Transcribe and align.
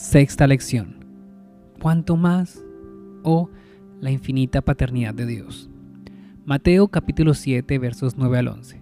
Sexta 0.00 0.46
lección. 0.46 1.04
¿Cuánto 1.78 2.16
más? 2.16 2.64
O 3.22 3.50
la 4.00 4.10
infinita 4.10 4.62
paternidad 4.62 5.12
de 5.12 5.26
Dios. 5.26 5.68
Mateo 6.46 6.88
capítulo 6.88 7.34
7 7.34 7.78
versos 7.78 8.16
9 8.16 8.38
al 8.38 8.48
11. 8.48 8.80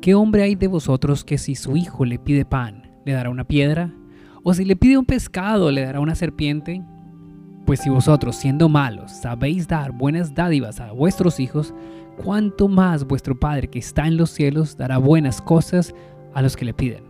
¿Qué 0.00 0.14
hombre 0.14 0.42
hay 0.42 0.54
de 0.54 0.66
vosotros 0.66 1.24
que 1.24 1.36
si 1.36 1.54
su 1.56 1.76
hijo 1.76 2.06
le 2.06 2.18
pide 2.18 2.46
pan, 2.46 2.90
le 3.04 3.12
dará 3.12 3.28
una 3.28 3.44
piedra? 3.44 3.92
¿O 4.42 4.54
si 4.54 4.64
le 4.64 4.76
pide 4.76 4.96
un 4.96 5.04
pescado, 5.04 5.70
le 5.70 5.82
dará 5.82 6.00
una 6.00 6.14
serpiente? 6.14 6.82
Pues 7.66 7.80
si 7.80 7.90
vosotros, 7.90 8.34
siendo 8.34 8.70
malos, 8.70 9.12
sabéis 9.12 9.68
dar 9.68 9.92
buenas 9.92 10.34
dádivas 10.34 10.80
a 10.80 10.90
vuestros 10.90 11.38
hijos, 11.38 11.74
cuánto 12.24 12.66
más 12.66 13.04
vuestro 13.04 13.38
Padre 13.38 13.68
que 13.68 13.78
está 13.78 14.06
en 14.06 14.16
los 14.16 14.30
cielos 14.30 14.78
dará 14.78 14.96
buenas 14.96 15.42
cosas 15.42 15.94
a 16.32 16.40
los 16.40 16.56
que 16.56 16.64
le 16.64 16.72
piden. 16.72 17.04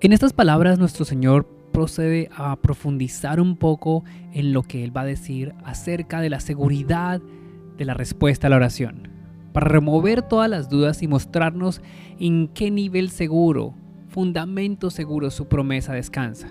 En 0.00 0.12
estas 0.12 0.32
palabras 0.32 0.80
nuestro 0.80 1.04
Señor 1.04 1.57
procede 1.72 2.28
a 2.36 2.56
profundizar 2.56 3.40
un 3.40 3.56
poco 3.56 4.04
en 4.32 4.52
lo 4.52 4.62
que 4.62 4.84
Él 4.84 4.96
va 4.96 5.02
a 5.02 5.06
decir 5.06 5.54
acerca 5.64 6.20
de 6.20 6.30
la 6.30 6.40
seguridad 6.40 7.20
de 7.76 7.84
la 7.84 7.94
respuesta 7.94 8.46
a 8.46 8.50
la 8.50 8.56
oración, 8.56 9.08
para 9.52 9.68
remover 9.68 10.22
todas 10.22 10.50
las 10.50 10.68
dudas 10.68 11.02
y 11.02 11.08
mostrarnos 11.08 11.80
en 12.18 12.48
qué 12.48 12.70
nivel 12.70 13.10
seguro, 13.10 13.74
fundamento 14.08 14.90
seguro 14.90 15.30
su 15.30 15.46
promesa 15.46 15.92
descansa. 15.92 16.48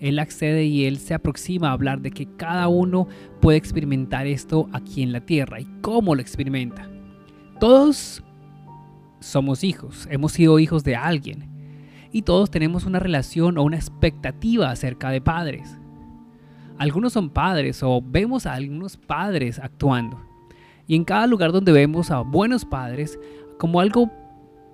Él 0.00 0.18
accede 0.18 0.64
y 0.64 0.84
Él 0.84 0.98
se 0.98 1.14
aproxima 1.14 1.68
a 1.68 1.72
hablar 1.72 2.00
de 2.00 2.10
que 2.10 2.26
cada 2.36 2.68
uno 2.68 3.08
puede 3.40 3.58
experimentar 3.58 4.26
esto 4.26 4.68
aquí 4.72 5.02
en 5.02 5.12
la 5.12 5.20
tierra 5.20 5.60
y 5.60 5.68
cómo 5.80 6.14
lo 6.14 6.20
experimenta. 6.20 6.88
Todos 7.58 8.22
somos 9.20 9.64
hijos, 9.64 10.06
hemos 10.10 10.32
sido 10.32 10.58
hijos 10.58 10.84
de 10.84 10.96
alguien 10.96 11.53
y 12.14 12.22
todos 12.22 12.48
tenemos 12.48 12.86
una 12.86 13.00
relación 13.00 13.58
o 13.58 13.64
una 13.64 13.74
expectativa 13.74 14.70
acerca 14.70 15.10
de 15.10 15.20
padres. 15.20 15.80
Algunos 16.78 17.12
son 17.12 17.28
padres 17.28 17.82
o 17.82 18.00
vemos 18.00 18.46
a 18.46 18.52
algunos 18.52 18.96
padres 18.96 19.58
actuando. 19.58 20.24
Y 20.86 20.94
en 20.94 21.04
cada 21.04 21.26
lugar 21.26 21.50
donde 21.50 21.72
vemos 21.72 22.12
a 22.12 22.20
buenos 22.20 22.64
padres 22.64 23.18
como 23.58 23.80
algo 23.80 24.12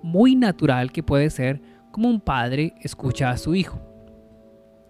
muy 0.03 0.35
natural 0.35 0.91
que 0.91 1.01
puede 1.01 1.31
ser 1.31 1.63
como 1.91 2.09
un 2.09 2.21
padre 2.21 2.75
escucha 2.81 3.31
a 3.31 3.37
su 3.37 3.55
hijo. 3.55 3.81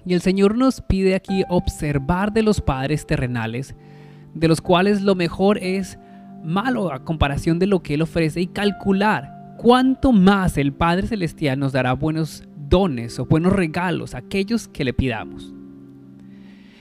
Y 0.05 0.13
el 0.13 0.19
Señor 0.19 0.57
nos 0.57 0.81
pide 0.81 1.15
aquí 1.15 1.45
observar 1.47 2.33
de 2.33 2.43
los 2.43 2.59
padres 2.59 3.07
terrenales, 3.07 3.75
de 4.33 4.49
los 4.49 4.59
cuales 4.59 5.01
lo 5.01 5.15
mejor 5.15 5.57
es 5.57 5.97
malo 6.43 6.91
a 6.91 7.05
comparación 7.05 7.59
de 7.59 7.67
lo 7.67 7.81
que 7.81 7.93
Él 7.93 8.01
ofrece 8.01 8.41
y 8.41 8.47
calcular 8.47 9.40
cuánto 9.61 10.11
más 10.11 10.57
el 10.57 10.73
Padre 10.73 11.05
Celestial 11.05 11.59
nos 11.59 11.71
dará 11.71 11.93
buenos 11.93 12.43
dones 12.67 13.19
o 13.19 13.27
buenos 13.27 13.53
regalos 13.53 14.15
a 14.15 14.17
aquellos 14.17 14.67
que 14.67 14.83
le 14.83 14.91
pidamos. 14.91 15.53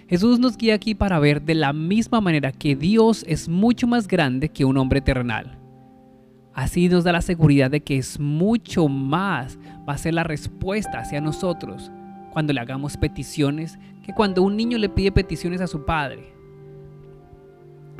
Jesús 0.08 0.38
nos 0.38 0.56
guía 0.56 0.76
aquí 0.76 0.94
para 0.94 1.18
ver 1.18 1.42
de 1.42 1.54
la 1.54 1.74
misma 1.74 2.22
manera 2.22 2.52
que 2.52 2.76
Dios 2.76 3.22
es 3.28 3.50
mucho 3.50 3.86
más 3.86 4.08
grande 4.08 4.48
que 4.48 4.64
un 4.64 4.78
hombre 4.78 5.02
terrenal. 5.02 5.58
Así 6.54 6.88
nos 6.88 7.04
da 7.04 7.12
la 7.12 7.20
seguridad 7.20 7.70
de 7.70 7.82
que 7.82 7.98
es 7.98 8.18
mucho 8.18 8.88
más 8.88 9.58
va 9.86 9.92
a 9.92 9.98
ser 9.98 10.14
la 10.14 10.24
respuesta 10.24 11.00
hacia 11.00 11.20
nosotros 11.20 11.92
cuando 12.32 12.54
le 12.54 12.60
hagamos 12.60 12.96
peticiones 12.96 13.78
que 14.02 14.14
cuando 14.14 14.42
un 14.42 14.56
niño 14.56 14.78
le 14.78 14.88
pide 14.88 15.12
peticiones 15.12 15.60
a 15.60 15.66
su 15.66 15.84
padre. 15.84 16.32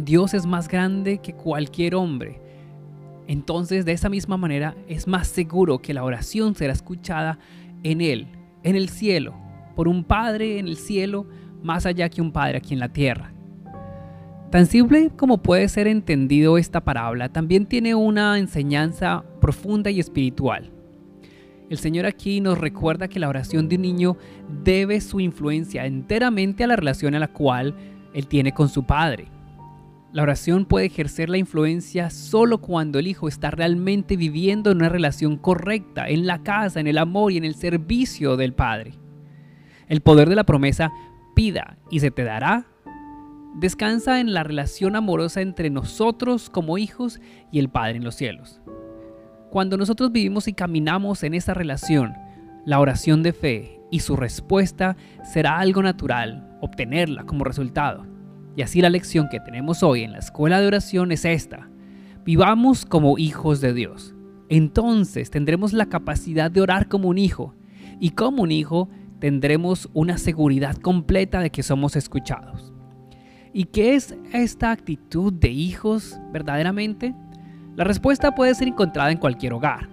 Dios 0.02 0.32
es 0.32 0.46
más 0.46 0.68
grande 0.68 1.18
que 1.18 1.34
cualquier 1.34 1.94
hombre. 1.96 2.49
Entonces, 3.30 3.84
de 3.84 3.92
esa 3.92 4.08
misma 4.08 4.36
manera, 4.36 4.74
es 4.88 5.06
más 5.06 5.28
seguro 5.28 5.78
que 5.78 5.94
la 5.94 6.02
oración 6.02 6.56
será 6.56 6.72
escuchada 6.72 7.38
en 7.84 8.00
Él, 8.00 8.26
en 8.64 8.74
el 8.74 8.88
cielo, 8.88 9.36
por 9.76 9.86
un 9.86 10.02
Padre 10.02 10.58
en 10.58 10.66
el 10.66 10.76
cielo, 10.76 11.28
más 11.62 11.86
allá 11.86 12.08
que 12.08 12.20
un 12.20 12.32
Padre 12.32 12.58
aquí 12.58 12.74
en 12.74 12.80
la 12.80 12.88
tierra. 12.88 13.32
Tan 14.50 14.66
simple 14.66 15.12
como 15.16 15.44
puede 15.44 15.68
ser 15.68 15.86
entendido 15.86 16.58
esta 16.58 16.80
parábola, 16.80 17.28
también 17.28 17.66
tiene 17.66 17.94
una 17.94 18.36
enseñanza 18.36 19.22
profunda 19.40 19.92
y 19.92 20.00
espiritual. 20.00 20.72
El 21.70 21.78
Señor 21.78 22.06
aquí 22.06 22.40
nos 22.40 22.58
recuerda 22.58 23.06
que 23.06 23.20
la 23.20 23.28
oración 23.28 23.68
de 23.68 23.76
un 23.76 23.82
niño 23.82 24.16
debe 24.64 25.00
su 25.00 25.20
influencia 25.20 25.86
enteramente 25.86 26.64
a 26.64 26.66
la 26.66 26.74
relación 26.74 27.14
a 27.14 27.20
la 27.20 27.28
cual 27.28 27.76
él 28.12 28.26
tiene 28.26 28.52
con 28.52 28.68
su 28.68 28.82
Padre. 28.82 29.28
La 30.12 30.22
oración 30.24 30.64
puede 30.64 30.86
ejercer 30.86 31.28
la 31.28 31.38
influencia 31.38 32.10
solo 32.10 32.60
cuando 32.60 32.98
el 32.98 33.06
hijo 33.06 33.28
está 33.28 33.52
realmente 33.52 34.16
viviendo 34.16 34.72
en 34.72 34.78
una 34.78 34.88
relación 34.88 35.36
correcta, 35.36 36.08
en 36.08 36.26
la 36.26 36.42
casa, 36.42 36.80
en 36.80 36.88
el 36.88 36.98
amor 36.98 37.30
y 37.30 37.36
en 37.36 37.44
el 37.44 37.54
servicio 37.54 38.36
del 38.36 38.52
Padre. 38.52 38.94
El 39.86 40.00
poder 40.00 40.28
de 40.28 40.34
la 40.34 40.44
promesa, 40.44 40.90
pida 41.36 41.78
y 41.90 42.00
se 42.00 42.10
te 42.10 42.24
dará, 42.24 42.66
descansa 43.54 44.18
en 44.18 44.34
la 44.34 44.42
relación 44.42 44.96
amorosa 44.96 45.42
entre 45.42 45.70
nosotros 45.70 46.50
como 46.50 46.76
hijos 46.76 47.20
y 47.52 47.60
el 47.60 47.68
Padre 47.68 47.98
en 47.98 48.04
los 48.04 48.16
cielos. 48.16 48.60
Cuando 49.50 49.76
nosotros 49.76 50.10
vivimos 50.10 50.48
y 50.48 50.54
caminamos 50.54 51.22
en 51.22 51.34
esa 51.34 51.54
relación, 51.54 52.14
la 52.66 52.80
oración 52.80 53.22
de 53.22 53.32
fe 53.32 53.80
y 53.92 54.00
su 54.00 54.16
respuesta 54.16 54.96
será 55.22 55.60
algo 55.60 55.82
natural, 55.82 56.56
obtenerla 56.60 57.24
como 57.24 57.44
resultado. 57.44 58.06
Y 58.56 58.62
así 58.62 58.80
la 58.80 58.90
lección 58.90 59.28
que 59.30 59.40
tenemos 59.40 59.82
hoy 59.82 60.02
en 60.02 60.12
la 60.12 60.18
escuela 60.18 60.60
de 60.60 60.66
oración 60.66 61.12
es 61.12 61.24
esta. 61.24 61.68
Vivamos 62.24 62.84
como 62.84 63.18
hijos 63.18 63.60
de 63.60 63.72
Dios. 63.72 64.14
Entonces 64.48 65.30
tendremos 65.30 65.72
la 65.72 65.86
capacidad 65.86 66.50
de 66.50 66.60
orar 66.60 66.88
como 66.88 67.08
un 67.08 67.18
hijo. 67.18 67.54
Y 68.00 68.10
como 68.10 68.42
un 68.42 68.52
hijo 68.52 68.88
tendremos 69.20 69.88
una 69.94 70.18
seguridad 70.18 70.76
completa 70.76 71.40
de 71.40 71.50
que 71.50 71.62
somos 71.62 71.94
escuchados. 71.94 72.72
¿Y 73.52 73.64
qué 73.64 73.94
es 73.94 74.16
esta 74.32 74.70
actitud 74.70 75.32
de 75.32 75.50
hijos 75.50 76.18
verdaderamente? 76.32 77.14
La 77.76 77.84
respuesta 77.84 78.34
puede 78.34 78.54
ser 78.54 78.68
encontrada 78.68 79.12
en 79.12 79.18
cualquier 79.18 79.52
hogar. 79.52 79.88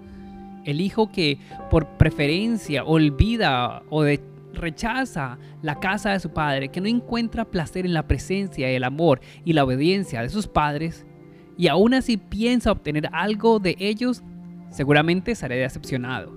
El 0.63 0.81
hijo 0.81 1.12
que 1.12 1.40
por 1.69 1.88
preferencia 1.97 2.84
olvida 2.84 3.84
o 3.90 4.03
de 4.03 4.22
rechaza 4.57 5.38
la 5.62 5.79
casa 5.79 6.12
de 6.12 6.19
su 6.19 6.31
padre, 6.31 6.69
que 6.69 6.81
no 6.81 6.88
encuentra 6.88 7.45
placer 7.45 7.85
en 7.85 7.94
la 7.94 8.07
presencia, 8.07 8.69
el 8.69 8.84
amor 8.84 9.22
y 9.45 9.53
la 9.53 9.63
obediencia 9.63 10.22
de 10.22 10.29
sus 10.29 10.47
padres, 10.47 11.06
y 11.57 11.68
aún 11.68 11.94
así 11.94 12.18
piensa 12.18 12.72
obtener 12.72 13.09
algo 13.13 13.59
de 13.59 13.75
ellos, 13.79 14.23
seguramente 14.69 15.34
será 15.35 15.56
decepcionado. 15.56 16.35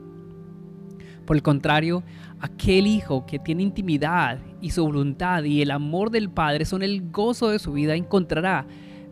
Por 1.27 1.37
el 1.37 1.43
contrario, 1.43 2.03
aquel 2.41 2.87
hijo 2.87 3.27
que 3.27 3.39
tiene 3.39 3.63
intimidad 3.63 4.39
y 4.61 4.71
su 4.71 4.85
voluntad 4.85 5.45
y 5.45 5.63
el 5.63 5.71
amor 5.71 6.11
del 6.11 6.31
Padre 6.31 6.65
son 6.65 6.83
el 6.83 7.11
gozo 7.11 7.51
de 7.51 7.59
su 7.59 7.73
vida, 7.73 7.95
encontrará 7.95 8.67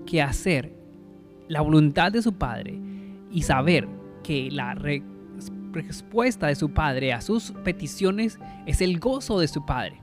que 0.07 0.23
hacer 0.23 0.73
la 1.47 1.61
voluntad 1.61 2.11
de 2.11 2.23
su 2.23 2.33
Padre 2.33 2.81
y 3.31 3.43
saber 3.43 3.87
que 4.23 4.51
la, 4.51 4.75
respuesta 5.78 6.47
de 6.49 6.55
su 6.55 6.71
Padre 6.71 7.12
a 7.12 7.21
sus 7.21 7.53
peticiones 7.65 8.39
es 8.66 8.81
el 8.81 8.99
gozo 8.99 9.41
de 9.41 9.49
su 9.49 9.65
Padre. 9.65 10.00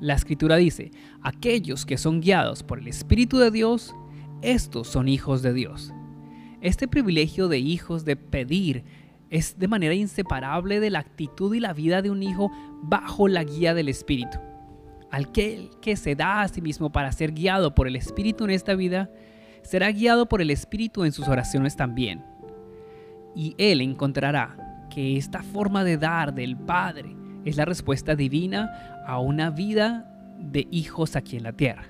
La 0.00 0.14
escritura 0.14 0.56
dice, 0.56 0.90
aquellos 1.22 1.86
que 1.86 1.98
son 1.98 2.20
guiados 2.20 2.62
por 2.62 2.78
el 2.78 2.88
Espíritu 2.88 3.38
de 3.38 3.50
Dios, 3.50 3.94
estos 4.42 4.88
son 4.88 5.08
hijos 5.08 5.42
de 5.42 5.52
Dios. 5.52 5.92
Este 6.60 6.88
privilegio 6.88 7.48
de 7.48 7.58
hijos 7.58 8.04
de 8.04 8.16
pedir 8.16 8.84
es 9.30 9.58
de 9.58 9.68
manera 9.68 9.94
inseparable 9.94 10.80
de 10.80 10.90
la 10.90 11.00
actitud 11.00 11.54
y 11.54 11.60
la 11.60 11.72
vida 11.72 12.02
de 12.02 12.10
un 12.10 12.22
hijo 12.22 12.50
bajo 12.82 13.28
la 13.28 13.44
guía 13.44 13.74
del 13.74 13.88
Espíritu. 13.88 14.38
Aquel 15.10 15.70
que 15.80 15.96
se 15.96 16.14
da 16.14 16.42
a 16.42 16.48
sí 16.48 16.60
mismo 16.60 16.90
para 16.90 17.12
ser 17.12 17.32
guiado 17.32 17.74
por 17.74 17.86
el 17.86 17.96
Espíritu 17.96 18.44
en 18.44 18.50
esta 18.50 18.74
vida, 18.74 19.10
será 19.62 19.90
guiado 19.90 20.28
por 20.28 20.42
el 20.42 20.50
Espíritu 20.50 21.04
en 21.04 21.12
sus 21.12 21.28
oraciones 21.28 21.76
también. 21.76 22.24
Y 23.34 23.54
él 23.58 23.80
encontrará 23.80 24.73
que 24.88 25.16
esta 25.16 25.42
forma 25.42 25.84
de 25.84 25.96
dar 25.96 26.34
del 26.34 26.56
Padre 26.56 27.16
es 27.44 27.56
la 27.56 27.64
respuesta 27.64 28.14
divina 28.14 28.70
a 29.06 29.18
una 29.18 29.50
vida 29.50 30.10
de 30.38 30.66
hijos 30.70 31.16
aquí 31.16 31.36
en 31.36 31.42
la 31.42 31.52
tierra. 31.52 31.84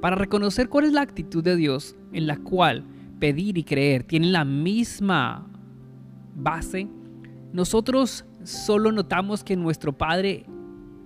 Para 0.00 0.16
reconocer 0.16 0.68
cuál 0.68 0.84
es 0.84 0.92
la 0.92 1.00
actitud 1.00 1.42
de 1.42 1.56
Dios 1.56 1.96
en 2.12 2.26
la 2.26 2.36
cual 2.36 2.84
pedir 3.18 3.56
y 3.56 3.64
creer 3.64 4.04
tienen 4.04 4.32
la 4.32 4.44
misma 4.44 5.46
base, 6.34 6.88
nosotros 7.52 8.24
solo 8.42 8.92
notamos 8.92 9.44
que 9.44 9.56
nuestro 9.56 9.96
Padre 9.96 10.44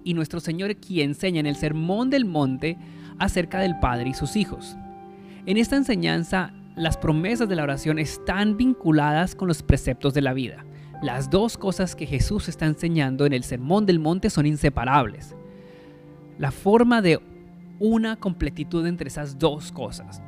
y 0.05 0.15
nuestro 0.15 0.41
Señor 0.41 0.71
aquí 0.71 1.03
enseñan 1.03 1.47
el 1.47 1.57
sermón 1.57 2.11
del 2.11 2.25
monte 2.25 2.77
acerca 3.19 3.61
del 3.61 3.79
Padre 3.79 4.11
y 4.11 4.15
sus 4.15 4.37
hijos. 4.37 4.77
En 5.47 5.57
esta 5.57 5.77
enseñanza, 5.77 6.53
las 6.77 6.97
promesas 6.97 7.49
de 7.49 7.57
la 7.57 7.65
oración 7.65 7.99
están 7.99 8.57
vinculadas 8.57 9.35
con 9.35 9.49
los 9.49 9.63
preceptos 9.63 10.15
de 10.15 10.23
la 10.23 10.33
vida. 10.33 10.65
Las 11.03 11.31
dos 11.31 11.57
cosas 11.57 11.95
que 11.95 12.07
Jesús 12.07 12.49
está 12.49 12.67
enseñando 12.67 13.25
en 13.25 13.33
el 13.33 13.45
Sermón 13.45 13.87
del 13.87 14.01
Monte 14.01 14.31
son 14.31 14.47
inseparables. 14.47 15.37
La 16.39 16.51
forma 16.51 17.01
de 17.03 17.21
una 17.79 18.17
completitud 18.17 18.85
entre 18.85 19.09
esas 19.09 19.39
dos 19.39 19.71
cosas. 19.71 20.21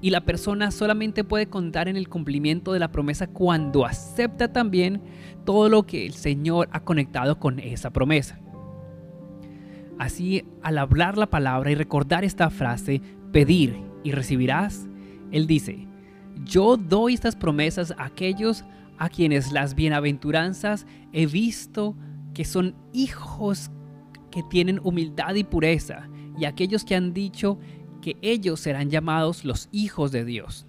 Y 0.00 0.10
la 0.10 0.20
persona 0.20 0.70
solamente 0.70 1.24
puede 1.24 1.48
contar 1.48 1.88
en 1.88 1.96
el 1.96 2.08
cumplimiento 2.08 2.72
de 2.72 2.78
la 2.78 2.92
promesa 2.92 3.26
cuando 3.26 3.86
acepta 3.86 4.52
también 4.52 5.02
todo 5.44 5.68
lo 5.68 5.84
que 5.84 6.06
el 6.06 6.12
Señor 6.12 6.68
ha 6.70 6.80
conectado 6.84 7.40
con 7.40 7.58
esa 7.58 7.90
promesa. 7.90 8.38
Así, 9.98 10.44
al 10.62 10.78
hablar 10.78 11.18
la 11.18 11.26
palabra 11.26 11.72
y 11.72 11.74
recordar 11.74 12.24
esta 12.24 12.50
frase, 12.50 13.00
pedir 13.32 13.80
y 14.04 14.12
recibirás, 14.12 14.86
Él 15.32 15.46
dice, 15.48 15.88
yo 16.44 16.76
doy 16.76 17.14
estas 17.14 17.34
promesas 17.34 17.94
a 17.96 18.04
aquellos 18.04 18.64
a 18.98 19.08
quienes 19.08 19.52
las 19.52 19.74
bienaventuranzas 19.74 20.86
he 21.12 21.26
visto 21.26 21.96
que 22.32 22.44
son 22.44 22.74
hijos 22.92 23.70
que 24.30 24.42
tienen 24.42 24.80
humildad 24.82 25.34
y 25.34 25.44
pureza, 25.44 26.08
y 26.36 26.44
aquellos 26.44 26.84
que 26.84 26.96
han 26.96 27.14
dicho 27.14 27.58
que 28.02 28.16
ellos 28.20 28.60
serán 28.60 28.90
llamados 28.90 29.44
los 29.44 29.68
hijos 29.72 30.10
de 30.12 30.24
Dios. 30.24 30.66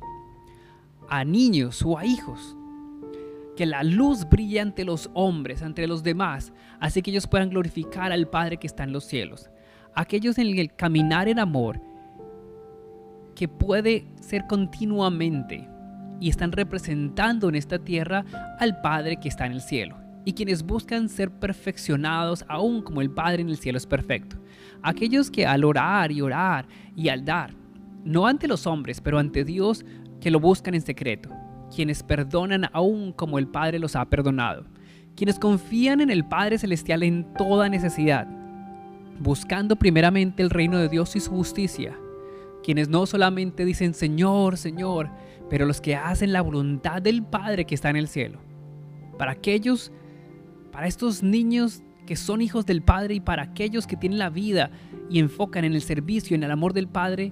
A 1.09 1.25
niños 1.25 1.81
o 1.83 1.97
a 1.97 2.05
hijos. 2.05 2.55
Que 3.55 3.65
la 3.65 3.83
luz 3.83 4.29
brille 4.29 4.59
ante 4.59 4.85
los 4.85 5.09
hombres, 5.13 5.63
ante 5.63 5.87
los 5.87 6.03
demás, 6.03 6.53
así 6.79 7.01
que 7.01 7.11
ellos 7.11 7.27
puedan 7.27 7.49
glorificar 7.49 8.11
al 8.11 8.27
Padre 8.27 8.57
que 8.57 8.67
está 8.67 8.83
en 8.83 8.91
los 8.91 9.05
cielos. 9.05 9.49
Aquellos 9.95 10.37
en 10.37 10.47
el 10.57 10.75
caminar 10.75 11.27
en 11.27 11.39
amor, 11.39 11.81
que 13.33 13.47
puede 13.47 14.05
ser 14.21 14.45
continuamente 14.47 15.67
y 16.19 16.29
están 16.29 16.51
representando 16.51 17.49
en 17.49 17.55
esta 17.55 17.79
tierra 17.79 18.25
al 18.59 18.81
Padre 18.81 19.17
que 19.17 19.29
está 19.29 19.45
en 19.45 19.53
el 19.53 19.61
cielo 19.61 20.05
y 20.25 20.33
quienes 20.33 20.63
buscan 20.63 21.07
ser 21.07 21.29
perfeccionados 21.29 22.43
aún 22.49 22.81
como 22.81 22.99
el 22.99 23.11
Padre 23.11 23.43
en 23.43 23.49
el 23.49 23.57
cielo 23.57 23.77
es 23.77 23.85
perfecto. 23.85 24.37
Aquellos 24.81 25.29
que 25.29 25.45
al 25.45 25.63
orar 25.63 26.11
y 26.11 26.21
orar 26.21 26.67
y 26.95 27.09
al 27.09 27.23
dar, 27.23 27.53
no 28.03 28.27
ante 28.27 28.47
los 28.47 28.65
hombres, 28.67 28.99
pero 29.01 29.19
ante 29.19 29.45
Dios, 29.45 29.85
que 30.19 30.31
lo 30.31 30.39
buscan 30.39 30.73
en 30.73 30.81
secreto, 30.81 31.29
quienes 31.73 32.01
perdonan 32.01 32.69
aún 32.73 33.13
como 33.13 33.37
el 33.37 33.47
Padre 33.47 33.77
los 33.77 33.95
ha 33.95 34.05
perdonado, 34.05 34.65
quienes 35.15 35.37
confían 35.37 36.01
en 36.01 36.09
el 36.09 36.25
Padre 36.25 36.57
Celestial 36.57 37.03
en 37.03 37.31
toda 37.35 37.69
necesidad, 37.69 38.27
buscando 39.19 39.75
primeramente 39.75 40.41
el 40.41 40.49
reino 40.49 40.79
de 40.79 40.89
Dios 40.89 41.15
y 41.15 41.19
su 41.19 41.31
justicia, 41.31 41.95
quienes 42.63 42.89
no 42.89 43.05
solamente 43.05 43.63
dicen 43.63 43.93
Señor, 43.93 44.57
Señor, 44.57 45.09
pero 45.49 45.65
los 45.65 45.81
que 45.81 45.95
hacen 45.95 46.33
la 46.33 46.41
voluntad 46.41 47.01
del 47.01 47.23
Padre 47.23 47.65
que 47.65 47.75
está 47.75 47.89
en 47.89 47.97
el 47.97 48.07
cielo. 48.07 48.39
Para 49.17 49.31
aquellos 49.31 49.91
para 50.75 50.87
estos 50.87 51.23
niños 51.23 51.83
que 52.05 52.17
son 52.17 52.41
hijos 52.41 52.65
del 52.65 52.81
Padre 52.81 53.15
y 53.15 53.19
para 53.21 53.43
aquellos 53.43 53.87
que 53.87 53.95
tienen 53.95 54.19
la 54.19 54.29
vida 54.29 54.71
y 55.09 55.19
enfocan 55.19 55.63
en 55.63 55.71
el 55.71 55.81
servicio, 55.81 56.35
en 56.35 56.43
el 56.43 56.51
amor 56.51 56.73
del 56.73 56.89
Padre, 56.89 57.31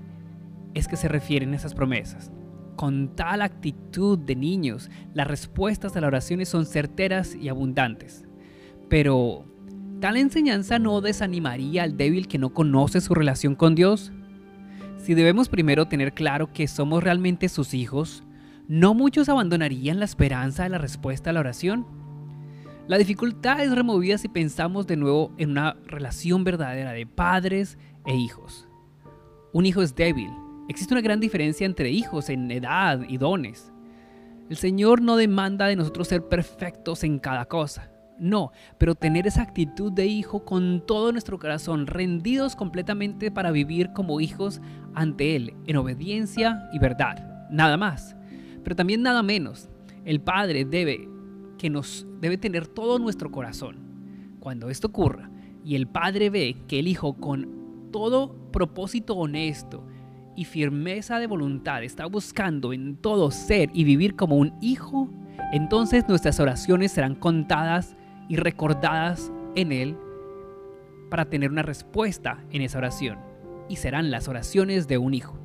es 0.73 0.87
que 0.87 0.95
se 0.95 1.09
refieren 1.09 1.53
esas 1.53 1.75
promesas. 1.75 2.31
Con 2.77 3.17
tal 3.17 3.41
actitud 3.41 4.17
de 4.17 4.37
niños, 4.37 4.89
las 5.13 5.27
respuestas 5.27 5.93
a 5.97 5.99
las 5.99 6.07
oraciones 6.07 6.47
son 6.47 6.65
certeras 6.65 7.35
y 7.35 7.49
abundantes. 7.49 8.23
Pero, 8.87 9.43
¿tal 9.99 10.15
enseñanza 10.15 10.79
no 10.79 11.01
desanimaría 11.01 11.83
al 11.83 11.97
débil 11.97 12.29
que 12.29 12.37
no 12.37 12.53
conoce 12.53 13.01
su 13.01 13.13
relación 13.13 13.55
con 13.55 13.75
Dios? 13.75 14.13
Si 15.03 15.15
debemos 15.15 15.49
primero 15.49 15.89
tener 15.89 16.13
claro 16.13 16.53
que 16.53 16.65
somos 16.65 17.03
realmente 17.03 17.49
sus 17.49 17.73
hijos, 17.73 18.23
¿no 18.69 18.93
muchos 18.93 19.27
abandonarían 19.27 19.99
la 19.99 20.05
esperanza 20.05 20.63
de 20.63 20.69
la 20.69 20.77
respuesta 20.77 21.29
a 21.29 21.33
la 21.33 21.41
oración? 21.41 21.85
La 22.87 22.97
dificultad 22.97 23.59
es 23.59 23.75
removida 23.75 24.17
si 24.17 24.29
pensamos 24.29 24.87
de 24.87 24.95
nuevo 24.95 25.33
en 25.37 25.51
una 25.51 25.75
relación 25.87 26.45
verdadera 26.45 26.93
de 26.93 27.05
padres 27.05 27.77
e 28.05 28.15
hijos. 28.15 28.69
Un 29.51 29.65
hijo 29.65 29.81
es 29.81 29.93
débil. 29.93 30.29
Existe 30.69 30.93
una 30.93 31.01
gran 31.01 31.19
diferencia 31.19 31.65
entre 31.65 31.89
hijos 31.91 32.29
en 32.29 32.49
edad 32.49 33.01
y 33.05 33.17
dones. 33.17 33.73
El 34.49 34.55
Señor 34.55 35.01
no 35.01 35.17
demanda 35.17 35.67
de 35.67 35.75
nosotros 35.75 36.07
ser 36.07 36.29
perfectos 36.29 37.03
en 37.03 37.19
cada 37.19 37.43
cosa. 37.49 37.92
No, 38.23 38.53
pero 38.77 38.95
tener 38.95 39.27
esa 39.27 39.41
actitud 39.41 39.91
de 39.91 40.05
hijo 40.05 40.45
con 40.45 40.81
todo 40.87 41.11
nuestro 41.11 41.37
corazón, 41.37 41.87
rendidos 41.87 42.55
completamente 42.55 43.31
para 43.31 43.51
vivir 43.51 43.91
como 43.91 44.21
hijos 44.21 44.61
ante 44.93 45.35
Él, 45.35 45.55
en 45.67 45.75
obediencia 45.75 46.69
y 46.71 46.79
verdad. 46.79 47.49
Nada 47.51 47.75
más. 47.75 48.15
Pero 48.63 48.77
también 48.77 49.01
nada 49.01 49.23
menos. 49.23 49.69
El 50.05 50.21
Padre 50.21 50.63
debe 50.63 51.09
que 51.57 51.69
nos 51.69 52.07
debe 52.21 52.37
tener 52.37 52.65
todo 52.65 52.97
nuestro 52.97 53.29
corazón. 53.29 54.37
Cuando 54.39 54.69
esto 54.69 54.87
ocurra 54.87 55.29
y 55.65 55.75
el 55.75 55.87
Padre 55.87 56.29
ve 56.29 56.55
que 56.69 56.79
el 56.79 56.87
Hijo 56.87 57.15
con 57.15 57.89
todo 57.91 58.51
propósito 58.53 59.15
honesto 59.15 59.85
y 60.37 60.45
firmeza 60.45 61.19
de 61.19 61.27
voluntad 61.27 61.83
está 61.83 62.05
buscando 62.05 62.71
en 62.71 62.95
todo 62.95 63.31
ser 63.31 63.69
y 63.73 63.83
vivir 63.83 64.15
como 64.15 64.37
un 64.37 64.53
hijo, 64.61 65.09
entonces 65.51 66.07
nuestras 66.07 66.39
oraciones 66.39 66.93
serán 66.93 67.15
contadas 67.15 67.97
y 68.29 68.35
recordadas 68.35 69.31
en 69.55 69.71
Él 69.71 69.97
para 71.09 71.25
tener 71.25 71.51
una 71.51 71.61
respuesta 71.61 72.43
en 72.51 72.61
esa 72.61 72.79
oración. 72.79 73.19
Y 73.69 73.77
serán 73.77 74.11
las 74.11 74.27
oraciones 74.27 74.87
de 74.87 74.97
un 74.97 75.13
hijo. 75.13 75.37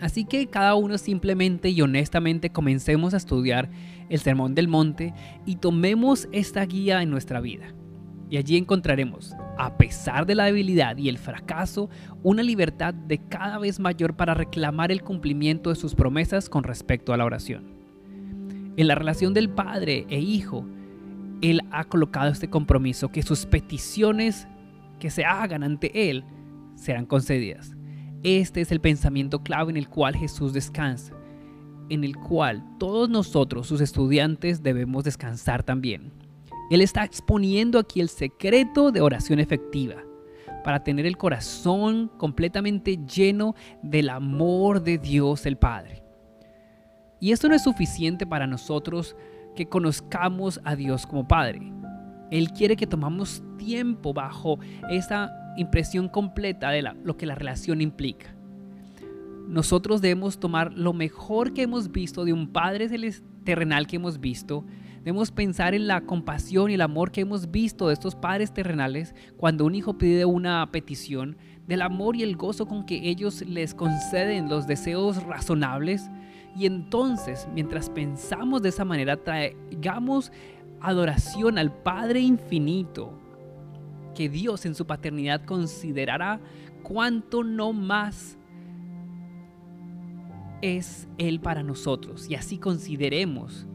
Así 0.00 0.24
que 0.24 0.48
cada 0.48 0.74
uno 0.74 0.98
simplemente 0.98 1.70
y 1.70 1.80
honestamente 1.80 2.50
comencemos 2.50 3.14
a 3.14 3.18
estudiar 3.18 3.70
el 4.08 4.18
Sermón 4.18 4.54
del 4.54 4.68
Monte 4.68 5.14
y 5.46 5.56
tomemos 5.56 6.28
esta 6.32 6.64
guía 6.66 7.02
en 7.02 7.10
nuestra 7.10 7.40
vida. 7.40 7.66
Y 8.28 8.36
allí 8.36 8.56
encontraremos, 8.56 9.34
a 9.56 9.76
pesar 9.76 10.26
de 10.26 10.34
la 10.34 10.46
debilidad 10.46 10.96
y 10.96 11.08
el 11.08 11.18
fracaso, 11.18 11.88
una 12.22 12.42
libertad 12.42 12.92
de 12.92 13.18
cada 13.18 13.58
vez 13.58 13.78
mayor 13.78 14.16
para 14.16 14.34
reclamar 14.34 14.90
el 14.90 15.02
cumplimiento 15.02 15.70
de 15.70 15.76
sus 15.76 15.94
promesas 15.94 16.48
con 16.48 16.64
respecto 16.64 17.12
a 17.12 17.16
la 17.16 17.24
oración. 17.24 17.64
En 18.76 18.88
la 18.88 18.96
relación 18.96 19.34
del 19.34 19.50
Padre 19.50 20.04
e 20.08 20.18
Hijo, 20.18 20.66
Él 21.44 21.60
ha 21.72 21.84
colocado 21.84 22.30
este 22.30 22.48
compromiso 22.48 23.10
que 23.10 23.22
sus 23.22 23.44
peticiones 23.44 24.48
que 24.98 25.10
se 25.10 25.26
hagan 25.26 25.62
ante 25.62 26.08
Él 26.10 26.24
serán 26.74 27.04
concedidas. 27.04 27.76
Este 28.22 28.62
es 28.62 28.72
el 28.72 28.80
pensamiento 28.80 29.42
clave 29.42 29.70
en 29.70 29.76
el 29.76 29.90
cual 29.90 30.16
Jesús 30.16 30.54
descansa, 30.54 31.12
en 31.90 32.02
el 32.02 32.16
cual 32.16 32.64
todos 32.78 33.10
nosotros, 33.10 33.66
sus 33.66 33.82
estudiantes, 33.82 34.62
debemos 34.62 35.04
descansar 35.04 35.62
también. 35.62 36.14
Él 36.70 36.80
está 36.80 37.04
exponiendo 37.04 37.78
aquí 37.78 38.00
el 38.00 38.08
secreto 38.08 38.90
de 38.90 39.02
oración 39.02 39.38
efectiva 39.38 39.96
para 40.64 40.82
tener 40.82 41.04
el 41.04 41.18
corazón 41.18 42.10
completamente 42.16 42.96
lleno 43.06 43.54
del 43.82 44.08
amor 44.08 44.82
de 44.82 44.96
Dios 44.96 45.44
el 45.44 45.58
Padre. 45.58 46.02
Y 47.20 47.32
esto 47.32 47.50
no 47.50 47.54
es 47.54 47.64
suficiente 47.64 48.26
para 48.26 48.46
nosotros 48.46 49.14
que 49.54 49.66
conozcamos 49.66 50.60
a 50.64 50.76
Dios 50.76 51.06
como 51.06 51.26
Padre. 51.26 51.72
Él 52.30 52.50
quiere 52.50 52.76
que 52.76 52.86
tomamos 52.86 53.42
tiempo 53.58 54.12
bajo 54.12 54.58
esa 54.90 55.32
impresión 55.56 56.08
completa 56.08 56.70
de 56.70 56.82
lo 56.82 57.16
que 57.16 57.26
la 57.26 57.34
relación 57.34 57.80
implica. 57.80 58.34
Nosotros 59.48 60.00
debemos 60.00 60.40
tomar 60.40 60.72
lo 60.72 60.92
mejor 60.92 61.52
que 61.52 61.62
hemos 61.62 61.92
visto 61.92 62.24
de 62.24 62.32
un 62.32 62.48
Padre 62.48 62.88
terrenal 63.44 63.86
que 63.86 63.96
hemos 63.96 64.20
visto. 64.20 64.64
Debemos 65.04 65.30
pensar 65.30 65.74
en 65.74 65.86
la 65.86 66.00
compasión 66.00 66.70
y 66.70 66.74
el 66.74 66.80
amor 66.80 67.12
que 67.12 67.20
hemos 67.20 67.50
visto 67.50 67.88
de 67.88 67.92
estos 67.92 68.14
padres 68.14 68.54
terrenales 68.54 69.14
cuando 69.36 69.66
un 69.66 69.74
hijo 69.74 69.98
pide 69.98 70.24
una 70.24 70.66
petición, 70.72 71.36
del 71.66 71.82
amor 71.82 72.16
y 72.16 72.22
el 72.22 72.36
gozo 72.36 72.66
con 72.66 72.86
que 72.86 73.08
ellos 73.08 73.42
les 73.46 73.74
conceden 73.74 74.48
los 74.48 74.66
deseos 74.66 75.22
razonables. 75.24 76.10
Y 76.56 76.66
entonces, 76.66 77.48
mientras 77.52 77.90
pensamos 77.90 78.62
de 78.62 78.68
esa 78.68 78.84
manera, 78.84 79.16
traigamos 79.16 80.30
adoración 80.80 81.58
al 81.58 81.72
Padre 81.72 82.20
infinito, 82.20 83.18
que 84.14 84.28
Dios 84.28 84.64
en 84.64 84.74
su 84.74 84.86
paternidad 84.86 85.44
considerará 85.44 86.40
cuánto 86.82 87.42
no 87.42 87.72
más 87.72 88.38
es 90.62 91.08
Él 91.18 91.40
para 91.40 91.62
nosotros. 91.62 92.30
Y 92.30 92.36
así 92.36 92.58
consideremos 92.58 93.66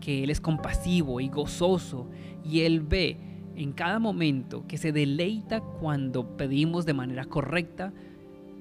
que 0.00 0.22
Él 0.22 0.30
es 0.30 0.40
compasivo 0.40 1.20
y 1.20 1.28
gozoso 1.28 2.08
y 2.44 2.60
Él 2.60 2.80
ve 2.80 3.18
en 3.56 3.72
cada 3.72 3.98
momento 3.98 4.64
que 4.68 4.78
se 4.78 4.92
deleita 4.92 5.60
cuando 5.60 6.36
pedimos 6.36 6.86
de 6.86 6.94
manera 6.94 7.24
correcta 7.24 7.92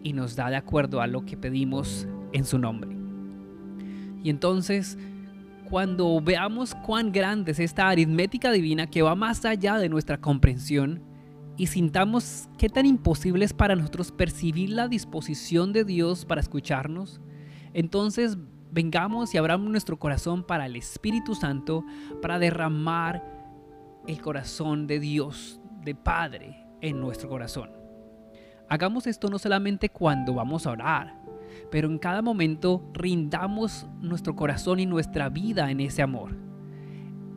y 0.02 0.14
nos 0.14 0.36
da 0.36 0.50
de 0.50 0.56
acuerdo 0.56 1.02
a 1.02 1.08
lo 1.08 1.24
que 1.26 1.38
pedimos 1.38 2.08
en 2.34 2.46
su 2.46 2.58
nombre. 2.58 2.97
Y 4.24 4.30
entonces, 4.30 4.98
cuando 5.70 6.20
veamos 6.22 6.76
cuán 6.76 7.12
grande 7.12 7.52
es 7.52 7.60
esta 7.60 7.90
aritmética 7.90 8.52
divina 8.52 8.88
que 8.88 9.02
va 9.02 9.16
más 9.16 9.46
allá 9.46 9.78
de 9.78 9.90
nuestra 9.90 10.20
comprensión, 10.20 11.02
y 11.58 11.68
sintamos 11.68 12.48
qué 12.58 12.70
tan 12.70 12.86
imposible 12.86 13.44
es 13.44 13.54
para 13.54 13.76
nosotros 13.76 14.12
percibir 14.12 14.70
la 14.70 14.88
disposición 14.88 15.74
de 15.74 15.84
Dios 15.84 16.24
para 16.24 16.40
escucharnos, 16.40 17.20
entonces 17.74 18.38
vengamos 18.72 19.34
y 19.34 19.38
abramos 19.38 19.70
nuestro 19.70 19.98
corazón 19.98 20.44
para 20.44 20.68
el 20.68 20.76
Espíritu 20.76 21.34
Santo, 21.34 21.84
para 22.22 22.38
derramar 22.38 23.24
el 24.08 24.22
corazón 24.22 24.88
de 24.88 25.00
Dios, 25.00 25.60
de 25.84 25.96
Padre, 25.96 26.68
en 26.82 27.00
nuestro 27.00 27.28
corazón. 27.28 27.72
Hagamos 28.70 29.08
esto 29.08 29.30
no 29.30 29.40
solamente 29.40 29.90
cuando 29.90 30.36
vamos 30.36 30.68
a 30.68 30.72
orar, 30.72 31.27
pero 31.72 31.90
en 31.90 31.98
cada 31.98 32.22
momento 32.22 32.84
rindamos 32.94 33.88
nuestro 34.02 34.36
corazón 34.36 34.80
y 34.80 34.86
nuestra 34.86 35.30
vida 35.30 35.72
en 35.72 35.80
ese 35.80 36.02
amor. 36.02 36.36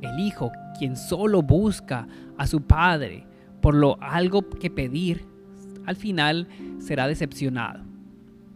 El 0.00 0.18
Hijo, 0.20 0.50
quien 0.78 0.96
solo 0.96 1.42
busca 1.42 2.08
a 2.38 2.46
su 2.46 2.62
Padre, 2.62 3.26
por 3.60 3.74
lo 3.74 3.98
algo 4.00 4.48
que 4.48 4.70
pedir, 4.70 5.26
al 5.86 5.96
final 5.96 6.48
será 6.78 7.06
decepcionado. 7.06 7.90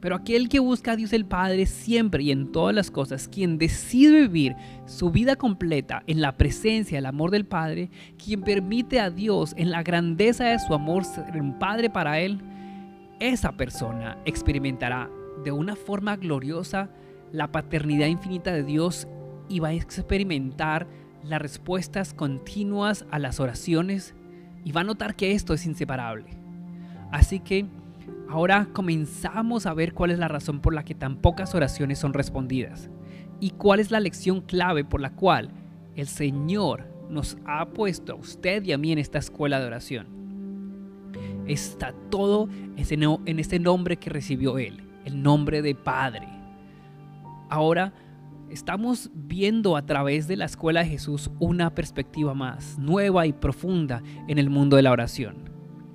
Pero 0.05 0.17
aquel 0.17 0.51
que 0.51 0.59
busca 0.59 0.93
a 0.93 0.97
Dios 0.97 1.15
el 1.15 1.25
Padre 1.25 1.65
siempre 1.65 2.23
y 2.25 2.31
en 2.31 2.53
todas 2.53 2.75
las 2.75 2.91
cosas, 2.91 3.27
quien 3.27 3.57
decide 3.57 4.29
vivir 4.29 4.55
su 4.85 5.11
vida 5.11 5.35
completa 5.35 6.03
en 6.07 6.21
la 6.21 6.37
presencia, 6.37 6.99
el 6.99 7.07
amor 7.07 7.31
del 7.31 7.47
Padre, 7.47 7.89
quien 8.23 8.43
permite 8.43 9.01
a 9.01 9.09
Dios 9.09 9.55
en 9.57 9.71
la 9.71 9.83
grandeza 9.83 10.45
de 10.45 10.59
su 10.59 10.75
amor 10.75 11.07
ser 11.07 11.41
un 11.41 11.59
Padre 11.59 11.89
para 11.89 12.21
él, 12.21 12.39
esa 13.19 13.53
persona 13.53 14.19
experimentará 14.27 15.09
de 15.45 15.53
una 15.53 15.77
forma 15.77 16.17
gloriosa 16.17 16.91
la 17.33 17.53
paternidad 17.53 18.07
infinita 18.07 18.53
de 18.53 18.63
Dios 18.63 19.09
y 19.49 19.61
va 19.61 19.69
a 19.69 19.73
experimentar 19.73 20.87
las 21.23 21.41
respuestas 21.41 22.15
continuas 22.15 23.07
a 23.11 23.19
las 23.19 23.41
oraciones 23.41 24.15
y 24.65 24.73
va 24.73 24.83
a 24.83 24.85
notar 24.85 25.17
que 25.17 25.33
esto 25.33 25.53
es 25.55 25.67
inseparable. 25.67 26.27
Así 27.11 27.41
que 27.41 27.67
ahora 28.29 28.69
comenzamos 28.73 29.67
a 29.67 29.75
ver 29.75 29.95
cuál 29.95 30.11
es 30.11 30.19
la 30.19 30.29
razón 30.29 30.61
por 30.61 30.75
la 30.75 30.85
que 30.85 30.95
tan 30.95 31.17
pocas 31.17 31.55
oraciones 31.55 31.99
son 31.99 32.15
respondidas 32.15 32.91
y 33.41 33.51
cuál 33.51 33.81
es 33.81 33.91
la 33.91 34.01
lección 34.01 34.41
clave 34.41 34.85
por 34.85 35.01
la 35.01 35.11
cual 35.11 35.51
el 35.97 36.07
Señor 36.07 36.87
nos 37.11 37.37
ha 37.47 37.67
puesto 37.67 38.13
a 38.13 38.17
usted 38.17 38.65
y 38.65 38.73
a 38.73 38.79
mí 38.79 38.93
en 38.93 38.99
esta 38.99 39.19
escuela 39.19 39.61
de 39.61 39.67
oración. 39.67 40.07
Está 41.47 41.95
todo 42.11 42.49
en 42.77 43.39
ese 43.39 43.59
nombre 43.59 43.97
que 43.99 44.11
recibió 44.11 44.59
Él, 44.59 44.84
el 45.05 45.23
nombre 45.23 45.63
de 45.63 45.75
Padre. 45.75 46.29
Ahora 47.49 47.93
estamos 48.51 49.11
viendo 49.15 49.77
a 49.77 49.87
través 49.87 50.29
de 50.29 50.37
la 50.37 50.45
escuela 50.45 50.81
de 50.81 50.91
Jesús 50.91 51.31
una 51.39 51.75
perspectiva 51.75 52.35
más 52.35 52.79
nueva 52.79 53.27
y 53.27 53.33
profunda 53.33 54.03
en 54.29 54.39
el 54.39 54.51
mundo 54.51 54.77
de 54.77 54.83
la 54.83 54.93
oración. 54.93 55.51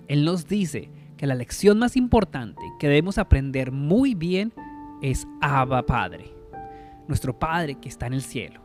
Él 0.08 0.26
nos 0.26 0.48
dice 0.48 0.92
que 1.18 1.28
la 1.28 1.36
lección 1.36 1.80
más 1.80 1.96
importante 1.96 2.62
que 2.80 2.88
debemos 2.88 3.18
aprender 3.18 3.72
muy 3.72 4.16
bien 4.16 4.54
es 5.02 5.28
Abba 5.42 5.86
Padre, 5.86 6.34
nuestro 7.08 7.38
Padre 7.38 7.76
que 7.76 7.90
está 7.90 8.08
en 8.08 8.14
el 8.14 8.22
cielo. 8.22 8.62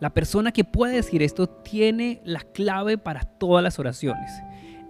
La 0.00 0.10
persona 0.10 0.52
que 0.52 0.64
puede 0.64 0.96
decir 0.96 1.22
esto 1.22 1.48
tiene 1.48 2.20
la 2.24 2.40
clave 2.40 2.98
para 2.98 3.22
todas 3.24 3.62
las 3.62 3.78
oraciones, 3.78 4.30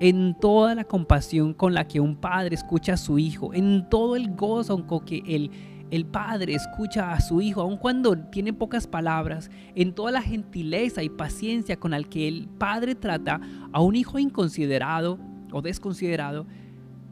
en 0.00 0.34
toda 0.38 0.74
la 0.74 0.84
compasión 0.84 1.54
con 1.54 1.74
la 1.74 1.86
que 1.86 2.00
un 2.00 2.16
padre 2.16 2.54
escucha 2.54 2.94
a 2.94 2.96
su 2.96 3.18
hijo, 3.18 3.54
en 3.54 3.88
todo 3.88 4.16
el 4.16 4.34
gozo 4.34 4.86
con 4.86 5.04
que 5.04 5.22
el 5.26 5.50
el 5.90 6.06
padre 6.06 6.54
escucha 6.54 7.12
a 7.12 7.20
su 7.20 7.40
hijo, 7.40 7.60
aun 7.60 7.76
cuando 7.76 8.18
tiene 8.18 8.52
pocas 8.52 8.86
palabras, 8.86 9.50
en 9.74 9.94
toda 9.94 10.10
la 10.10 10.22
gentileza 10.22 11.02
y 11.02 11.08
paciencia 11.08 11.76
con 11.76 11.92
la 11.92 12.02
que 12.02 12.26
el 12.26 12.48
padre 12.48 12.94
trata 12.94 13.40
a 13.72 13.80
un 13.80 13.94
hijo 13.94 14.18
inconsiderado 14.18 15.18
o 15.52 15.62
desconsiderado, 15.62 16.46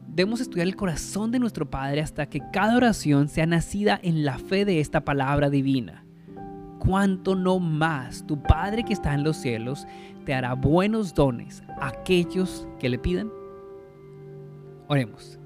debemos 0.07 0.41
estudiar 0.41 0.67
el 0.67 0.75
corazón 0.75 1.31
de 1.31 1.39
nuestro 1.39 1.69
Padre 1.69 2.01
hasta 2.01 2.27
que 2.27 2.41
cada 2.51 2.75
oración 2.75 3.29
sea 3.29 3.45
nacida 3.45 3.99
en 4.03 4.25
la 4.25 4.37
fe 4.37 4.65
de 4.65 4.79
esta 4.79 5.05
palabra 5.05 5.49
divina. 5.49 6.02
Cuánto 6.85 7.35
no 7.35 7.59
más 7.59 8.25
tu 8.27 8.41
Padre 8.41 8.83
que 8.83 8.93
está 8.93 9.13
en 9.13 9.23
los 9.23 9.37
cielos 9.37 9.87
te 10.25 10.33
hará 10.33 10.53
buenos 10.53 11.13
dones 11.13 11.63
a 11.79 11.87
aquellos 11.87 12.67
que 12.79 12.89
le 12.89 12.99
pidan. 12.99 13.31
Oremos. 14.87 15.39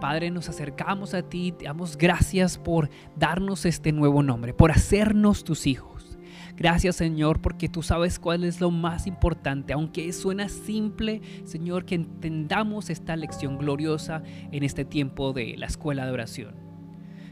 Padre, 0.00 0.30
nos 0.30 0.48
acercamos 0.48 1.14
a 1.14 1.22
ti, 1.22 1.50
te 1.50 1.64
damos 1.64 1.96
gracias 1.96 2.56
por 2.56 2.88
darnos 3.16 3.66
este 3.66 3.90
nuevo 3.90 4.22
nombre, 4.22 4.54
por 4.54 4.70
hacernos 4.70 5.42
tus 5.42 5.66
hijos. 5.66 6.16
Gracias 6.56 6.96
Señor 6.96 7.40
porque 7.40 7.68
tú 7.68 7.82
sabes 7.82 8.18
cuál 8.20 8.44
es 8.44 8.60
lo 8.60 8.70
más 8.70 9.08
importante, 9.08 9.72
aunque 9.72 10.12
suena 10.12 10.48
simple, 10.48 11.22
Señor, 11.44 11.84
que 11.84 11.96
entendamos 11.96 12.90
esta 12.90 13.16
lección 13.16 13.58
gloriosa 13.58 14.22
en 14.52 14.62
este 14.62 14.84
tiempo 14.84 15.32
de 15.32 15.56
la 15.56 15.66
escuela 15.66 16.06
de 16.06 16.12
oración. 16.12 16.67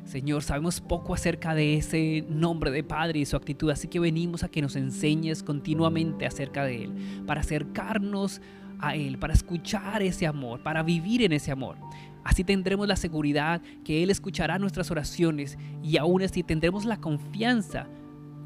Señor, 0.06 0.44
sabemos 0.44 0.80
poco 0.80 1.14
acerca 1.14 1.52
de 1.52 1.76
ese 1.76 2.24
nombre 2.28 2.70
de 2.70 2.84
Padre 2.84 3.18
y 3.18 3.26
su 3.26 3.36
actitud, 3.36 3.70
así 3.70 3.88
que 3.88 3.98
venimos 3.98 4.44
a 4.44 4.48
que 4.48 4.62
nos 4.62 4.76
enseñes 4.76 5.42
continuamente 5.42 6.26
acerca 6.26 6.64
de 6.64 6.84
Él, 6.84 7.24
para 7.26 7.40
acercarnos 7.40 8.40
a 8.78 8.94
Él, 8.94 9.18
para 9.18 9.32
escuchar 9.32 10.02
ese 10.02 10.28
amor, 10.28 10.62
para 10.62 10.84
vivir 10.84 11.22
en 11.22 11.32
ese 11.32 11.50
amor. 11.50 11.76
Así 12.22 12.44
tendremos 12.44 12.86
la 12.86 12.94
seguridad 12.94 13.60
que 13.84 14.04
Él 14.04 14.10
escuchará 14.10 14.60
nuestras 14.60 14.92
oraciones 14.92 15.58
y 15.82 15.96
aún 15.96 16.22
así 16.22 16.44
tendremos 16.44 16.84
la 16.84 16.98
confianza 16.98 17.88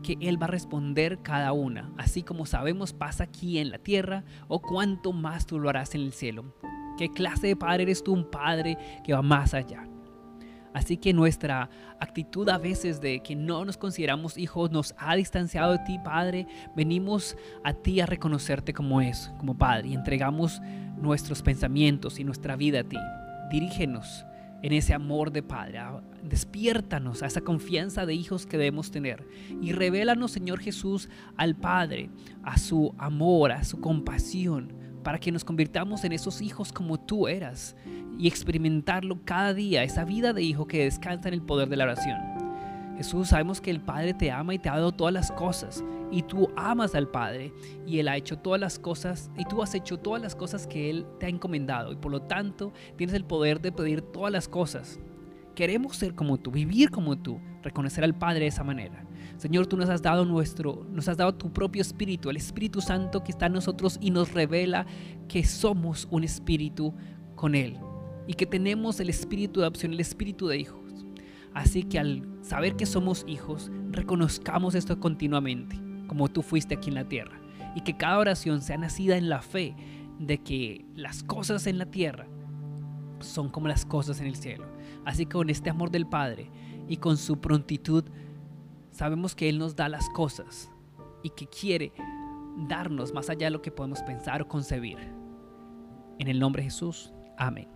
que 0.03 0.17
Él 0.21 0.41
va 0.41 0.47
a 0.47 0.51
responder 0.51 1.19
cada 1.23 1.53
una, 1.53 1.93
así 1.99 2.23
como 2.23 2.47
sabemos 2.47 2.95
pasa 2.95 3.25
aquí 3.25 3.59
en 3.59 3.71
la 3.71 3.79
tierra 3.79 4.25
o 4.49 4.63
cuánto 4.63 5.13
más 5.13 5.45
tú 5.45 5.59
lo 5.59 5.69
harás 5.69 5.95
en 5.95 6.01
el 6.01 6.13
cielo. 6.15 6.55
¿Qué 6.97 7.11
clase 7.11 7.49
de 7.49 7.57
padre 7.57 7.83
eres 7.83 8.03
tú? 8.03 8.15
Un 8.15 8.31
padre 8.31 8.79
que 9.05 9.13
va 9.13 9.21
más 9.21 9.53
allá. 9.53 9.85
Así 10.73 10.97
que 10.97 11.13
nuestra 11.13 11.69
actitud 11.99 12.49
a 12.49 12.59
veces 12.59 13.01
de 13.01 13.21
que 13.21 13.35
no 13.35 13.65
nos 13.65 13.77
consideramos 13.77 14.39
hijos 14.39 14.71
nos 14.71 14.95
ha 14.99 15.17
distanciado 15.17 15.73
de 15.73 15.79
ti, 15.81 15.99
Padre. 16.05 16.47
Venimos 16.77 17.37
a 17.65 17.73
ti 17.73 18.01
a 18.01 18.07
reconocerte 18.07 18.73
como 18.73 19.01
es, 19.01 19.33
como 19.39 19.57
Padre, 19.57 19.89
y 19.89 19.95
entregamos 19.95 20.61
nuestros 20.97 21.43
pensamientos 21.43 22.21
y 22.21 22.25
nuestra 22.25 22.57
vida 22.57 22.81
a 22.81 22.85
ti. 22.85 22.99
Dirígenos 23.51 24.25
en 24.63 24.73
ese 24.73 24.95
amor 24.95 25.33
de 25.33 25.43
Padre. 25.43 25.81
Despiértanos 26.23 27.23
a 27.23 27.27
esa 27.27 27.41
confianza 27.41 28.07
de 28.07 28.15
hijos 28.15 28.47
que 28.47 28.59
debemos 28.59 28.91
tener. 28.91 29.27
Y 29.61 29.73
revélanos, 29.73 30.31
Señor 30.31 30.61
Jesús, 30.61 31.09
al 31.37 31.57
Padre, 31.57 32.11
a 32.43 32.59
su 32.59 32.95
amor, 32.99 33.53
a 33.53 33.65
su 33.65 33.81
compasión, 33.81 34.73
para 35.03 35.19
que 35.19 35.33
nos 35.33 35.45
convirtamos 35.45 36.05
en 36.05 36.13
esos 36.13 36.41
hijos 36.41 36.73
como 36.73 36.99
tú 36.99 37.29
eras 37.29 37.77
y 38.19 38.29
experimentarlo 38.29 39.21
cada 39.25 39.55
día, 39.55 39.83
esa 39.83 40.05
vida 40.05 40.33
de 40.33 40.43
hijo 40.43 40.67
que 40.67 40.85
descansa 40.85 41.29
en 41.29 41.35
el 41.35 41.43
poder 41.43 41.69
de 41.69 41.77
la 41.77 41.85
oración. 41.85 42.19
Jesús, 42.97 43.29
sabemos 43.29 43.63
que 43.63 43.71
el 43.71 43.81
Padre 43.81 44.13
te 44.13 44.31
ama 44.31 44.53
y 44.53 44.59
te 44.59 44.69
ha 44.69 44.75
dado 44.75 44.93
todas 44.93 45.15
las 45.15 45.33
cosas 45.33 45.83
y 46.11 46.23
tú 46.23 46.51
amas 46.55 46.95
al 46.95 47.09
Padre 47.09 47.53
y 47.87 47.99
Él 47.99 48.09
ha 48.09 48.17
hecho 48.19 48.39
todas 48.39 48.61
las 48.61 48.79
cosas 48.79 49.31
y 49.39 49.47
tú 49.47 49.63
has 49.63 49.75
hecho 49.75 49.99
todas 49.99 50.21
las 50.21 50.37
cosas 50.37 50.67
que 50.67 50.91
Él 50.91 51.07
te 51.19 51.25
ha 51.25 51.31
encomendado 51.31 51.93
y 51.93 51.97
por 51.97 52.13
lo 52.13 52.21
tanto 52.21 52.75
tienes 52.97 53.15
el 53.15 53.25
poder 53.25 53.63
de 53.63 53.73
pedir 53.73 54.03
todas 54.03 54.31
las 54.31 54.49
cosas. 54.49 55.01
Queremos 55.61 55.99
ser 55.99 56.15
como 56.15 56.39
tú, 56.39 56.51
vivir 56.51 56.89
como 56.89 57.19
tú, 57.19 57.39
reconocer 57.63 58.03
al 58.03 58.17
Padre 58.17 58.41
de 58.41 58.47
esa 58.47 58.65
manera. 58.65 59.05
Señor, 59.37 59.67
tú 59.67 59.77
nos 59.77 59.91
has 59.91 60.01
dado 60.01 60.25
nuestro, 60.25 60.87
nos 60.91 61.07
has 61.07 61.19
dado 61.19 61.35
tu 61.35 61.53
propio 61.53 61.83
espíritu, 61.83 62.31
el 62.31 62.39
Espíritu 62.39 62.81
Santo 62.81 63.23
que 63.23 63.31
está 63.31 63.45
en 63.45 63.53
nosotros 63.53 63.99
y 64.01 64.11
nos 64.11 64.33
revela 64.33 64.87
que 65.29 65.45
somos 65.45 66.09
un 66.11 66.25
espíritu 66.25 66.95
con 67.35 67.55
Él 67.55 67.77
y 68.27 68.33
que 68.33 68.47
tenemos 68.47 69.01
el 69.01 69.11
espíritu 69.11 69.61
de 69.61 69.67
adopción, 69.67 69.93
el 69.93 70.01
espíritu 70.01 70.47
de 70.49 70.57
hijos. 70.57 71.05
Así 71.53 71.83
que 71.83 71.99
al 71.99 72.27
saber 72.41 72.77
que 72.77 72.87
somos 72.87 73.27
hijos, 73.29 73.71
reconozcamos 73.91 74.75
esto 74.75 74.99
continuamente, 74.99 75.79
como 76.07 76.29
tú 76.29 76.41
fuiste 76.41 76.77
aquí 76.77 76.89
en 76.89 76.95
la 76.95 77.07
tierra, 77.07 77.39
y 77.75 77.83
que 77.83 77.99
cada 77.99 78.17
oración 78.17 78.63
sea 78.63 78.79
nacida 78.79 79.19
en 79.19 79.29
la 79.29 79.43
fe 79.43 79.77
de 80.19 80.39
que 80.39 80.87
las 80.95 81.23
cosas 81.23 81.67
en 81.67 81.77
la 81.77 81.85
tierra 81.85 82.27
son 83.21 83.49
como 83.49 83.69
las 83.69 83.85
cosas 83.85 84.21
en 84.21 84.27
el 84.27 84.37
cielo. 84.37 84.67
Así 85.05 85.27
que 85.27 85.33
con 85.33 85.51
este 85.51 85.71
amor 85.71 85.91
del 85.91 86.07
Padre 86.07 86.51
y 86.89 86.97
con 86.97 87.17
su 87.17 87.41
prontitud, 87.41 88.05
sabemos 88.91 89.35
que 89.35 89.49
Él 89.49 89.59
nos 89.59 89.77
da 89.77 89.89
las 89.89 90.09
cosas 90.11 90.71
y 91.23 91.31
que 91.31 91.47
quiere 91.47 91.93
darnos 92.69 93.13
más 93.13 93.31
allá 93.31 93.47
de 93.47 93.53
lo 93.53 93.63
que 93.63 93.71
podemos 93.71 94.03
pensar 94.03 94.43
o 94.43 94.49
concebir. 94.49 94.99
En 96.19 96.29
el 96.29 96.39
nombre 96.39 96.63
de 96.63 96.71
Jesús, 96.71 97.13
amén. 97.39 97.69